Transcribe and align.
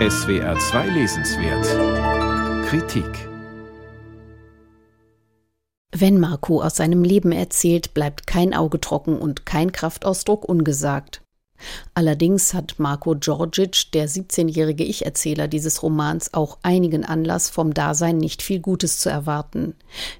SWR 0.00 0.58
2 0.58 0.88
Lesenswert 0.88 2.66
Kritik 2.66 3.28
Wenn 5.92 6.18
Marco 6.18 6.60
aus 6.60 6.74
seinem 6.74 7.04
Leben 7.04 7.30
erzählt, 7.30 7.94
bleibt 7.94 8.26
kein 8.26 8.54
Auge 8.54 8.80
trocken 8.80 9.16
und 9.16 9.46
kein 9.46 9.70
Kraftausdruck 9.70 10.48
ungesagt. 10.48 11.23
Allerdings 11.96 12.54
hat 12.54 12.74
Marko 12.78 13.14
Djordjic, 13.14 13.92
der 13.92 14.08
17-jährige 14.08 14.82
Ich-Erzähler 14.82 15.46
dieses 15.46 15.82
Romans, 15.82 16.34
auch 16.34 16.58
einigen 16.62 17.04
Anlass, 17.04 17.50
vom 17.50 17.72
Dasein 17.72 18.18
nicht 18.18 18.42
viel 18.42 18.58
Gutes 18.58 18.98
zu 18.98 19.10
erwarten. 19.10 19.74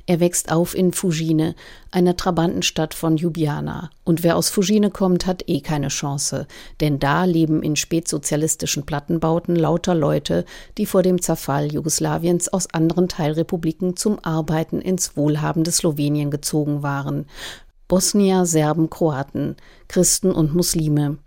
Er 0.06 0.20
wächst 0.20 0.52
auf 0.52 0.76
in 0.76 0.92
Fugine, 0.92 1.56
einer 1.90 2.16
Trabantenstadt 2.16 2.94
von 2.94 3.16
Ljubljana. 3.16 3.90
Und 4.04 4.22
wer 4.22 4.36
aus 4.36 4.50
Fugine 4.50 4.90
kommt, 4.90 5.26
hat 5.26 5.48
eh 5.48 5.60
keine 5.60 5.88
Chance. 5.88 6.46
Denn 6.80 7.00
da 7.00 7.24
leben 7.24 7.62
in 7.62 7.74
spätsozialistischen 7.74 8.86
Plattenbauten 8.86 9.56
lauter 9.56 9.96
Leute, 9.96 10.44
die 10.78 10.86
vor 10.86 11.02
dem 11.02 11.20
Zerfall 11.20 11.72
Jugoslawiens 11.72 12.52
aus 12.52 12.72
anderen 12.72 13.08
Teilrepubliken 13.08 13.96
zum 13.96 14.24
Arbeiten 14.24 14.80
ins 14.80 15.16
wohlhabende 15.16 15.72
Slowenien 15.72 16.30
gezogen 16.30 16.84
waren. 16.84 17.26
Bosnier, 17.88 18.46
Serben, 18.46 18.90
Kroaten, 18.90 19.56
Christen 19.88 20.30
und 20.32 20.54
Muslime. 20.54 21.18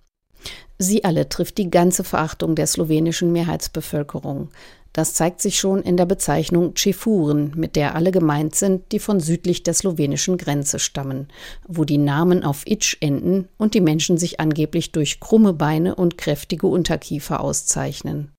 Sie 0.80 1.04
alle 1.04 1.28
trifft 1.28 1.58
die 1.58 1.72
ganze 1.72 2.04
Verachtung 2.04 2.56
der 2.56 2.68
slowenischen 2.68 3.32
Mehrheitsbevölkerung. 3.32 4.50
Das 4.94 5.14
zeigt 5.14 5.42
sich 5.42 5.60
schon 5.60 5.84
in 5.84 5.96
der 5.96 6.08
Bezeichnung 6.08 6.76
Cefuren, 6.76 7.54
mit 7.56 7.76
der 7.76 7.94
alle 7.94 8.12
gemeint 8.12 8.56
sind, 8.56 8.92
die 8.92 9.00
von 9.00 9.20
südlich 9.20 9.62
der 9.62 9.76
slowenischen 9.76 10.38
Grenze 10.38 10.80
stammen, 10.80 11.28
wo 11.68 11.84
die 11.84 12.00
Namen 12.00 12.44
auf 12.44 12.66
Itsch 12.66 12.98
enden 13.00 13.48
und 13.58 13.76
die 13.76 13.82
Menschen 13.82 14.18
sich 14.18 14.40
angeblich 14.40 14.92
durch 14.92 15.20
krumme 15.20 15.54
Beine 15.54 15.96
und 15.96 16.18
kräftige 16.18 16.66
Unterkiefer 16.66 17.42
auszeichnen. 17.42 18.32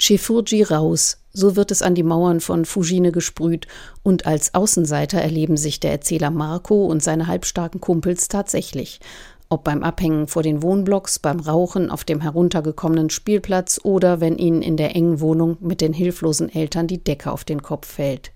Cefurgi 0.00 0.62
raus, 0.62 1.24
so 1.32 1.56
wird 1.56 1.72
es 1.72 1.82
an 1.82 1.96
die 1.96 2.04
Mauern 2.04 2.38
von 2.38 2.64
Fugine 2.64 3.10
gesprüht, 3.10 3.66
und 4.04 4.26
als 4.26 4.54
Außenseiter 4.54 5.20
erleben 5.20 5.56
sich 5.56 5.80
der 5.80 5.90
Erzähler 5.90 6.30
Marco 6.30 6.86
und 6.86 7.02
seine 7.02 7.26
halbstarken 7.26 7.80
Kumpels 7.80 8.28
tatsächlich 8.28 9.00
ob 9.48 9.64
beim 9.64 9.82
Abhängen 9.82 10.26
vor 10.26 10.42
den 10.42 10.62
Wohnblocks, 10.62 11.18
beim 11.18 11.40
Rauchen 11.40 11.90
auf 11.90 12.04
dem 12.04 12.20
heruntergekommenen 12.20 13.10
Spielplatz 13.10 13.80
oder 13.82 14.20
wenn 14.20 14.36
ihnen 14.36 14.62
in 14.62 14.76
der 14.76 14.94
engen 14.94 15.20
Wohnung 15.20 15.56
mit 15.60 15.80
den 15.80 15.92
hilflosen 15.92 16.52
Eltern 16.52 16.86
die 16.86 17.02
Decke 17.02 17.32
auf 17.32 17.44
den 17.44 17.62
Kopf 17.62 17.86
fällt. 17.86 18.32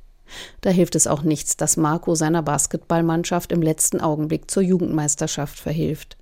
Da 0.62 0.70
hilft 0.70 0.94
es 0.94 1.06
auch 1.06 1.22
nichts, 1.22 1.56
dass 1.56 1.76
Marco 1.76 2.14
seiner 2.14 2.42
Basketballmannschaft 2.42 3.52
im 3.52 3.60
letzten 3.60 4.00
Augenblick 4.00 4.50
zur 4.50 4.62
Jugendmeisterschaft 4.62 5.58
verhilft. 5.58 6.16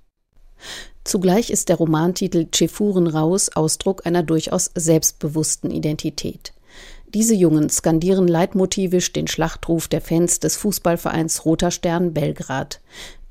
Zugleich 1.03 1.49
ist 1.49 1.69
der 1.69 1.77
Romantitel 1.77 2.47
Cefuren 2.53 3.07
raus 3.07 3.49
Ausdruck 3.49 4.05
einer 4.05 4.23
durchaus 4.23 4.69
selbstbewussten 4.75 5.71
Identität. 5.71 6.53
Diese 7.13 7.33
Jungen 7.33 7.69
skandieren 7.69 8.27
leitmotivisch 8.27 9.11
den 9.11 9.27
Schlachtruf 9.27 9.87
der 9.87 9.99
Fans 9.99 10.39
des 10.39 10.55
Fußballvereins 10.57 11.43
Roter 11.43 11.71
Stern 11.71 12.13
Belgrad. 12.13 12.79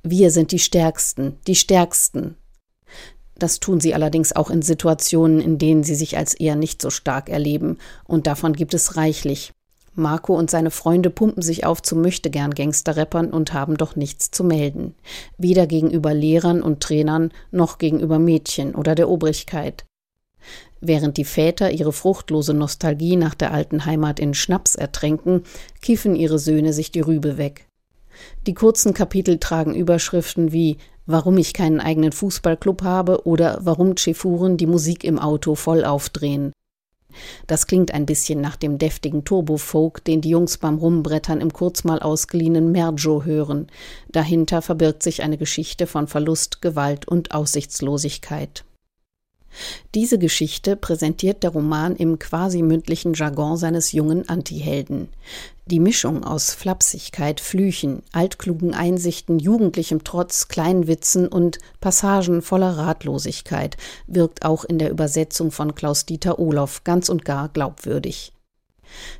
Wir 0.03 0.31
sind 0.31 0.51
die 0.53 0.59
Stärksten, 0.59 1.37
die 1.47 1.55
Stärksten. 1.55 2.37
Das 3.39 3.61
tun 3.61 3.81
sie 3.81 3.95
allerdings 3.95 4.35
auch 4.35 4.49
in 4.49 4.63
Situationen, 4.63 5.41
in 5.41 5.59
denen 5.59 5.83
sie 5.83 5.95
sich 5.95 6.17
als 6.17 6.33
eher 6.33 6.57
nicht 6.57 6.81
so 6.81 6.89
stark 6.89 7.29
erleben, 7.29 7.77
und 8.05 8.27
davon 8.27 8.55
gibt 8.55 8.73
es 8.73 8.97
reichlich. 8.97 9.53
Marco 9.95 10.35
und 10.35 10.51
seine 10.51 10.71
Freunde 10.71 11.11
pumpen 11.11 11.43
sich 11.43 11.67
auf 11.67 11.83
zu 11.83 11.97
möchtegern 11.97 12.53
Gangsterrappern 12.53 13.31
und 13.31 13.53
haben 13.53 13.77
doch 13.77 13.95
nichts 13.95 14.31
zu 14.31 14.43
melden. 14.43 14.95
Weder 15.37 15.67
gegenüber 15.67 16.15
Lehrern 16.15 16.63
und 16.63 16.81
Trainern 16.81 17.31
noch 17.51 17.77
gegenüber 17.77 18.19
Mädchen 18.19 18.75
oder 18.75 18.95
der 18.95 19.11
Obrigkeit. 19.11 19.85
Während 20.81 21.19
die 21.19 21.25
Väter 21.25 21.73
ihre 21.73 21.93
fruchtlose 21.93 22.55
Nostalgie 22.55 23.17
nach 23.17 23.35
der 23.35 23.53
alten 23.53 23.85
Heimat 23.85 24.19
in 24.19 24.33
Schnaps 24.33 24.77
ertränken, 24.77 25.43
kiffen 25.83 26.17
ihre 26.17 26.39
Söhne 26.39 26.73
sich 26.73 26.91
die 26.91 27.01
Rübe 27.01 27.37
weg. 27.37 27.67
Die 28.47 28.55
kurzen 28.55 28.95
Kapitel 28.95 29.39
tragen 29.39 29.75
Überschriften 29.75 30.53
wie 30.53 30.79
Warum 31.07 31.39
ich 31.39 31.55
keinen 31.55 31.81
eigenen 31.81 32.13
Fußballclub 32.13 32.83
habe 32.83 33.27
oder 33.27 33.59
Warum 33.63 33.97
Chefuren 33.97 34.57
die 34.57 34.67
Musik 34.67 35.03
im 35.03 35.19
Auto 35.19 35.57
voll 35.57 35.85
aufdrehen. 35.85 36.53
Das 37.47 37.67
klingt 37.67 37.93
ein 37.93 38.07
bisschen 38.07 38.41
nach 38.41 38.57
dem 38.57 38.79
deftigen 38.79 39.25
Turbo-Folk, 39.25 40.05
den 40.05 40.21
die 40.21 40.31
Jungs 40.31 40.59
beim 40.59 40.79
Rumbrettern 40.79 41.41
im 41.41 41.53
kurz 41.53 41.85
mal 41.85 41.99
ausgeliehenen 41.99 42.71
Merjo 42.71 43.25
hören. 43.25 43.67
Dahinter 44.09 44.63
verbirgt 44.63 45.03
sich 45.03 45.23
eine 45.23 45.37
Geschichte 45.37 45.87
von 45.87 46.07
Verlust, 46.07 46.63
Gewalt 46.63 47.09
und 47.09 47.33
Aussichtslosigkeit. 47.33 48.65
Diese 49.95 50.19
Geschichte 50.19 50.77
präsentiert 50.77 51.43
der 51.43 51.51
Roman 51.51 51.97
im 51.97 52.19
quasi 52.19 52.63
mündlichen 52.63 53.15
Jargon 53.15 53.57
seines 53.57 53.93
jungen 53.93 54.29
Antihelden. 54.29 55.09
Die 55.67 55.81
Mischung 55.81 56.25
aus 56.25 56.53
Flapsigkeit, 56.53 57.41
Flüchen, 57.41 58.03
altklugen 58.13 58.75
Einsichten, 58.75 59.39
jugendlichem 59.39 60.03
Trotz, 60.05 60.49
Kleinwitzen 60.49 61.29
und 61.29 61.59
Passagen 61.81 62.43
voller 62.43 62.77
Ratlosigkeit 62.77 63.77
wirkt 64.07 64.45
auch 64.45 64.65
in 64.65 64.79
der 64.79 64.91
Übersetzung 64.91 65.51
von 65.51 65.75
Klaus-Dieter 65.75 66.39
Olof 66.39 66.83
ganz 66.85 67.09
und 67.09 67.25
gar 67.25 67.49
glaubwürdig. 67.49 68.33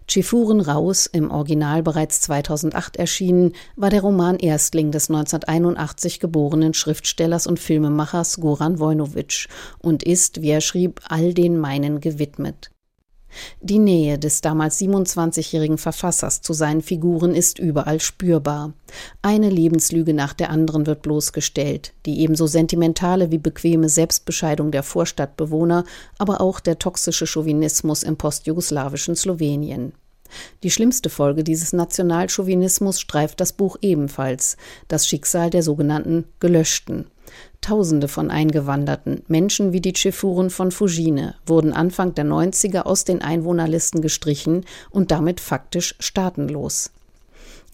Chifuren 0.09 0.61
raus, 0.61 1.07
im 1.07 1.31
Original 1.31 1.83
bereits 1.83 2.21
2008 2.23 2.97
erschienen, 2.97 3.53
war 3.77 3.91
der 3.91 4.03
Roman 4.03 4.37
Erstling 4.37 4.91
des 4.91 5.09
1981 5.09 6.21
geborenen 6.21 6.75
Schriftstellers 6.75 7.47
und 7.47 7.59
Filmemachers 7.59 8.41
Goran 8.41 8.79
Vojnovic 8.79 9.49
und 9.79 10.03
ist, 10.03 10.43
wie 10.43 10.51
er 10.51 10.61
schrieb, 10.61 11.01
all 11.09 11.35
den 11.35 11.59
meinen 11.59 12.01
gewidmet. 12.01 12.71
Die 13.61 13.79
Nähe 13.79 14.19
des 14.19 14.41
damals 14.41 14.81
27-jährigen 14.81 15.79
Verfassers 15.79 16.43
zu 16.43 16.53
seinen 16.53 16.83
Figuren 16.83 17.35
ist 17.35 17.59
überall 17.59 18.01
spürbar. 18.01 18.73
Eine 19.23 19.51
Lebenslüge 19.51 20.15
nach 20.15 20.33
der 20.33 20.51
anderen 20.51 20.87
wird 20.87 21.03
bloßgestellt, 21.03 21.93
die 22.07 22.21
ebenso 22.21 22.47
sentimentale 22.47 23.31
wie 23.31 23.39
bequeme 23.39 23.89
Selbstbescheidung 23.89 24.71
der 24.71 24.83
Vorstadtbewohner, 24.83 25.85
aber 26.19 26.41
auch 26.41 26.61
der 26.61 26.79
toxische 26.79 27.27
Chauvinismus 27.27 28.03
im 28.03 28.17
postjugoslawischen 28.17 29.17
Slowenien. 29.17 29.93
Die 30.63 30.71
schlimmste 30.71 31.11
Folge 31.11 31.45
dieses 31.45 31.73
Nationalchauvinismus 31.73 33.01
streift 33.01 33.41
das 33.41 33.53
Buch 33.53 33.77
ebenfalls, 33.83 34.57
das 34.89 35.07
Schicksal 35.07 35.51
der 35.51 35.63
sogenannten 35.63 36.25
Gelöschten. 36.41 37.07
Tausende 37.61 38.09
von 38.09 38.31
Eingewanderten, 38.31 39.23
Menschen 39.29 39.73
wie 39.73 39.81
die 39.81 39.95
Chefuren 39.95 40.51
von 40.51 40.73
Fugine, 40.73 41.37
wurden 41.47 41.73
Anfang 41.73 42.15
der 42.15 42.25
90er 42.25 42.83
aus 42.83 43.05
den 43.05 43.23
Einwohnerlisten 43.23 44.01
gestrichen 44.01 44.65
und 44.91 45.11
damit 45.11 45.41
faktisch 45.41 45.95
staatenlos. 46.01 46.91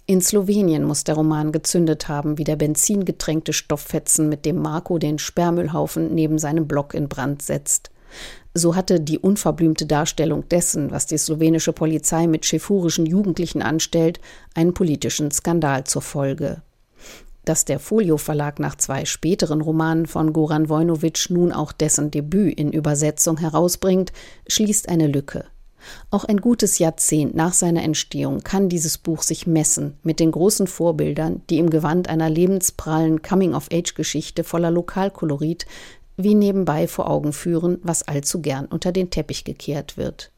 In 0.09 0.21
Slowenien 0.21 0.85
muss 0.85 1.03
der 1.03 1.17
Roman 1.17 1.51
gezündet 1.51 2.07
haben, 2.07 2.39
wie 2.39 2.45
der 2.45 2.55
benzingetränkte 2.55 3.53
Stofffetzen, 3.53 4.29
mit 4.29 4.45
dem 4.45 4.57
Marco 4.57 4.99
den 4.99 5.19
Sperrmüllhaufen 5.19 6.15
neben 6.15 6.39
seinem 6.39 6.69
Block 6.69 6.95
in 6.95 7.09
Brand 7.09 7.43
setzt. 7.43 7.91
So 8.55 8.75
hatte 8.75 9.01
die 9.01 9.19
unverblümte 9.19 9.87
Darstellung 9.87 10.49
dessen, 10.49 10.91
was 10.91 11.07
die 11.07 11.19
slowenische 11.19 11.73
Polizei 11.73 12.27
mit 12.27 12.47
schefurischen 12.47 13.05
Jugendlichen 13.05 13.61
anstellt, 13.61 14.21
einen 14.55 14.73
politischen 14.73 15.31
Skandal 15.31 15.85
zur 15.85 16.03
Folge. 16.03 16.63
Dass 17.45 17.65
der 17.65 17.79
Folio 17.79 18.17
Verlag 18.17 18.59
nach 18.59 18.77
zwei 18.77 19.05
späteren 19.05 19.61
Romanen 19.61 20.07
von 20.07 20.33
Goran 20.33 20.69
Vojnovic 20.69 21.31
nun 21.31 21.53
auch 21.53 21.73
dessen 21.73 22.11
Debüt 22.11 22.59
in 22.59 22.73
Übersetzung 22.73 23.37
herausbringt, 23.39 24.13
schließt 24.49 24.89
eine 24.89 25.07
Lücke. 25.07 25.45
Auch 26.11 26.25
ein 26.25 26.39
gutes 26.39 26.79
Jahrzehnt 26.79 27.35
nach 27.35 27.53
seiner 27.53 27.83
Entstehung 27.83 28.41
kann 28.43 28.69
dieses 28.69 28.99
Buch 28.99 29.23
sich 29.23 29.47
messen 29.47 29.99
mit 30.03 30.21
den 30.21 30.33
großen 30.33 30.67
Vorbildern, 30.67 31.43
die 31.51 31.59
im 31.59 31.71
Gewand 31.71 32.09
einer 32.09 32.31
lebensprallen 32.31 33.23
Coming-of-Age-Geschichte 33.23 34.45
voller 34.45 34.71
Lokalkolorit 34.71 35.67
wie 36.17 36.35
nebenbei 36.35 36.89
vor 36.89 37.11
Augen 37.11 37.33
führen, 37.33 37.79
was 37.83 38.07
allzu 38.07 38.41
gern 38.41 38.67
unter 38.67 38.93
den 38.93 39.11
Teppich 39.11 39.45
gekehrt 39.45 39.97
wird. 39.97 40.31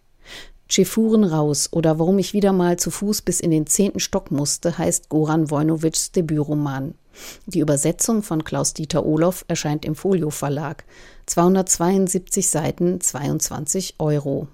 Chefuren 0.71 1.25
raus 1.25 1.71
oder 1.73 1.99
warum 1.99 2.19
ich 2.19 2.35
wieder 2.35 2.53
mal 2.53 2.79
zu 2.79 2.91
Fuß 2.91 3.23
bis 3.23 3.41
in 3.41 3.51
den 3.51 3.67
zehnten 3.67 4.01
Stock 4.01 4.31
musste, 4.31 4.77
heißt 4.77 5.09
Goran 5.09 5.51
Vojnovics 5.51 6.13
Debütroman. 6.13 6.95
Die 7.47 7.61
Übersetzung 7.61 8.23
von 8.23 8.45
Klaus-Dieter 8.45 9.05
Olof 9.05 9.45
erscheint 9.49 9.85
im 9.85 9.95
Folio 9.95 10.31
Verlag. 10.31 10.85
272 11.27 12.49
Seiten, 12.49 13.01
22 13.01 13.95
Euro. 13.99 14.47